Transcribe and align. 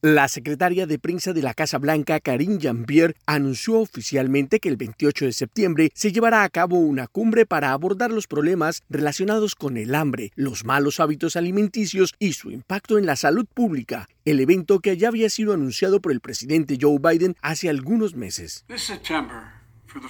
La 0.00 0.28
secretaria 0.28 0.86
de 0.86 1.00
prensa 1.00 1.32
de 1.32 1.42
la 1.42 1.54
Casa 1.54 1.76
Blanca, 1.78 2.20
Karine 2.20 2.58
Jean-Pierre, 2.58 3.16
anunció 3.26 3.80
oficialmente 3.80 4.60
que 4.60 4.68
el 4.68 4.76
28 4.76 5.24
de 5.24 5.32
septiembre 5.32 5.90
se 5.92 6.12
llevará 6.12 6.44
a 6.44 6.48
cabo 6.50 6.78
una 6.78 7.08
cumbre 7.08 7.46
para 7.46 7.72
abordar 7.72 8.12
los 8.12 8.28
problemas 8.28 8.84
relacionados 8.88 9.56
con 9.56 9.76
el 9.76 9.96
hambre, 9.96 10.30
los 10.36 10.64
malos 10.64 11.00
hábitos 11.00 11.34
alimenticios 11.34 12.14
y 12.20 12.34
su 12.34 12.52
impacto 12.52 12.96
en 12.96 13.06
la 13.06 13.16
salud 13.16 13.46
pública, 13.52 14.08
el 14.24 14.38
evento 14.38 14.78
que 14.78 14.96
ya 14.96 15.08
había 15.08 15.30
sido 15.30 15.52
anunciado 15.52 16.00
por 16.00 16.12
el 16.12 16.20
presidente 16.20 16.78
Joe 16.80 17.00
Biden 17.00 17.34
hace 17.42 17.68
algunos 17.68 18.14
meses. 18.14 18.64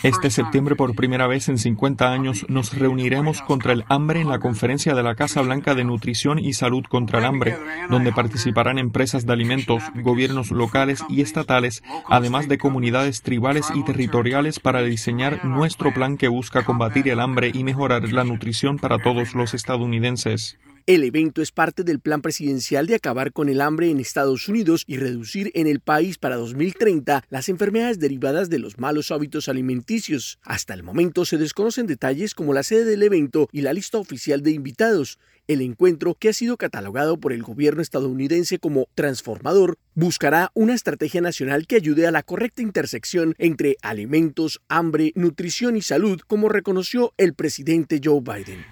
Este 0.03 0.31
septiembre, 0.31 0.77
por 0.77 0.95
primera 0.95 1.27
vez 1.27 1.49
en 1.49 1.59
50 1.59 2.13
años, 2.13 2.47
nos 2.49 2.73
reuniremos 2.73 3.43
contra 3.43 3.73
el 3.73 3.85
hambre 3.89 4.21
en 4.21 4.29
la 4.29 4.39
conferencia 4.39 4.95
de 4.95 5.03
la 5.03 5.15
Casa 5.15 5.43
Blanca 5.43 5.75
de 5.75 5.85
Nutrición 5.85 6.39
y 6.39 6.53
Salud 6.53 6.85
contra 6.89 7.19
el 7.19 7.25
Hambre, 7.25 7.57
donde 7.91 8.13
participarán 8.13 8.79
empresas 8.79 9.27
de 9.27 9.33
alimentos, 9.33 9.83
gobiernos 9.97 10.51
locales 10.51 11.05
y 11.09 11.21
estatales, 11.21 11.83
además 12.09 12.49
de 12.49 12.59
comunidades 12.59 13.23
tribales 13.23 13.67
y 13.75 13.83
territoriales 13.85 14.61
para 14.61 14.83
diseñar 14.83 15.45
nuestro 15.45 15.93
plan 15.93 16.17
que 16.17 16.29
busca 16.29 16.65
combatir 16.65 17.09
el 17.09 17.21
hambre 17.21 17.51
y 17.53 17.65
mejorar 17.65 18.13
la 18.13 18.25
nutrición 18.25 18.79
para 18.79 18.99
todos 18.99 19.35
los 19.35 19.55
estadounidenses. 19.55 20.59
El 20.89 21.05
evento 21.05 21.43
es 21.43 21.53
parte 21.53 21.85
del 21.85 22.01
plan 22.01 22.23
presidencial 22.23 22.87
de 22.87 22.95
acabar 22.95 23.35
con 23.35 23.51
el 23.51 23.61
hambre 23.61 23.91
en 23.91 24.01
Estados 24.01 24.49
Unidos 24.49 24.85
y 24.87 24.97
reducir 24.97 25.51
en 25.53 25.67
el 25.67 25.81
país 25.81 26.17
para 26.17 26.37
2030 26.37 27.25
las 27.29 27.51
enfermedades 27.51 27.99
derivadas 27.99 28.49
de 28.49 28.59
los 28.59 28.79
malos 28.79 29.11
hábitos 29.11 29.51
alimenticios. 29.51 30.39
Hasta 30.41 30.73
el 30.73 30.83
momento 30.83 31.27
se 31.27 31.37
desconocen 31.37 31.87
detalles 31.87 32.35
como 32.35 32.55
la 32.55 32.63
sede 32.63 32.87
del 32.87 33.03
evento 33.03 33.51
y 33.53 33.61
la 33.61 33.75
lista 33.75 33.99
oficial 33.99 34.43
de 34.43 34.53
invitados. 34.53 35.19
El 35.47 35.61
encuentro, 35.61 36.15
que 36.15 36.31
ha 36.31 36.33
sido 36.33 36.57
catalogado 36.57 37.19
por 37.19 37.35
el 37.35 37.43
gobierno 37.43 37.83
estadounidense 37.83 38.59
como 38.59 38.89
transformador, 38.95 39.77
buscará 39.99 40.53
una 40.55 40.75
estrategia 40.75 41.21
nacional 41.21 41.67
que 41.67 41.75
ayude 41.75 42.07
a 42.07 42.13
la 42.13 42.23
correcta 42.23 42.63
intersección 42.63 43.35
entre 43.37 43.79
alimentos, 43.83 44.61
hambre, 44.69 45.11
nutrición 45.17 45.77
y 45.77 45.83
salud, 45.83 46.21
como 46.29 46.49
reconoció 46.49 47.13
el 47.17 47.35
presidente 47.35 48.01
Joe 48.03 48.21
Biden. 48.21 48.65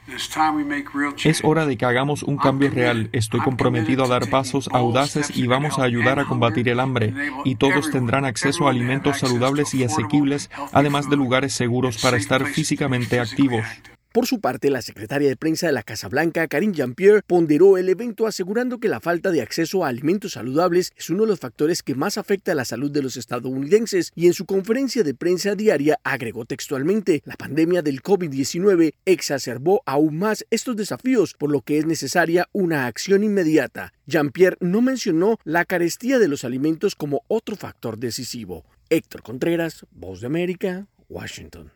Es 1.24 1.41
hora 1.42 1.66
de 1.66 1.77
que 1.77 1.84
hagamos 1.84 2.22
un 2.22 2.36
cambio 2.36 2.70
real. 2.70 3.08
Estoy 3.10 3.41
comprometido 3.41 4.04
a 4.04 4.08
dar 4.08 4.30
pasos 4.30 4.69
audaces 4.72 5.36
y 5.36 5.48
vamos 5.48 5.80
a 5.80 5.82
ayudar 5.82 6.20
a 6.20 6.27
combatir 6.27 6.69
el 6.69 6.78
hambre. 6.78 7.12
Y 7.44 7.56
todos 7.56 7.91
tendrán 7.91 8.24
acceso 8.24 8.69
a 8.69 8.70
alimentos 8.70 9.19
saludables 9.19 9.74
y 9.74 9.82
asequibles, 9.82 10.48
además 10.70 11.10
de 11.10 11.16
lugares 11.16 11.52
seguros 11.54 11.98
para 12.00 12.19
estar 12.19 12.47
físicamente 12.47 13.19
activos. 13.19 13.64
Por 14.17 14.27
su 14.27 14.41
parte, 14.41 14.70
la 14.70 14.81
secretaria 14.81 15.28
de 15.28 15.36
prensa 15.36 15.67
de 15.67 15.75
la 15.75 15.83
Casa 15.83 16.09
Blanca, 16.09 16.48
Karine 16.48 16.72
Jean-Pierre, 16.72 17.20
ponderó 17.27 17.77
el 17.77 17.91
evento 17.91 18.27
asegurando 18.27 18.78
que 18.78 18.89
la 18.89 18.98
falta 18.98 19.31
de 19.31 19.42
acceso 19.42 19.84
a 19.84 19.89
alimentos 19.89 20.33
saludables 20.33 20.95
es 20.97 21.11
uno 21.11 21.25
de 21.25 21.28
los 21.28 21.39
factores 21.39 21.83
que 21.83 21.95
más 21.95 22.17
afecta 22.17 22.53
a 22.53 22.55
la 22.55 22.64
salud 22.64 22.91
de 22.91 23.03
los 23.03 23.19
estadounidenses 23.19 24.12
y 24.14 24.27
en 24.27 24.33
su 24.33 24.47
conferencia 24.47 25.03
de 25.03 25.12
prensa 25.12 25.55
diaria 25.55 26.00
agregó 26.03 26.47
textualmente, 26.47 27.20
la 27.27 27.37
pandemia 27.37 27.83
del 27.83 28.03
COVID-19 28.03 28.94
exacerbó 29.05 29.83
aún 29.84 30.17
más 30.17 30.47
estos 30.50 30.77
desafíos, 30.77 31.34
por 31.34 31.53
lo 31.53 31.61
que 31.61 31.77
es 31.77 31.84
necesaria 31.84 32.48
una 32.53 32.87
acción 32.87 33.22
inmediata. 33.22 33.92
Jean-Pierre 34.06 34.56
no 34.61 34.81
mencionó 34.81 35.39
la 35.44 35.67
carestía 35.67 36.19
de 36.19 36.28
los 36.28 36.42
alimentos 36.42 36.94
como 36.94 37.20
otro 37.28 37.55
factor 37.55 37.98
decisivo. 37.98 38.64
Héctor 38.89 39.22
Contreras, 39.22 39.84
Voz 39.91 40.22
de 40.22 40.28
América, 40.28 40.87
Washington. 41.11 41.75